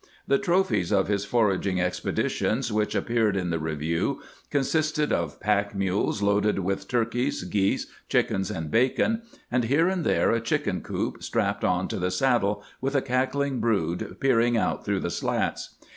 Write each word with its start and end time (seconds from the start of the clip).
The 0.27 0.39
trophies 0.39 0.91
of 0.91 1.09
his 1.09 1.25
foraging 1.25 1.79
expeditions 1.79 2.71
which 2.71 2.95
appeared 2.95 3.37
in 3.37 3.51
the 3.51 3.59
review 3.59 4.23
consisted 4.49 5.13
of 5.13 5.39
pack 5.39 5.75
mules 5.75 6.23
loaded 6.23 6.57
with 6.57 6.87
tur 6.87 7.05
keys, 7.05 7.43
geese, 7.43 7.85
chickens, 8.09 8.49
and 8.49 8.71
bacon, 8.71 9.21
and 9.51 9.65
here 9.65 9.87
and 9.87 10.03
there 10.03 10.31
a 10.31 10.41
chicken 10.41 10.81
coop 10.81 11.21
strapped 11.21 11.63
on 11.63 11.87
to 11.89 11.99
the 11.99 12.09
saddle, 12.09 12.63
with 12.81 12.95
a 12.95 13.01
cackling 13.03 13.59
brood 13.59 14.17
peering 14.19 14.57
out 14.57 14.83
through 14.83 15.01
the 15.01 15.11
slats. 15.11 15.75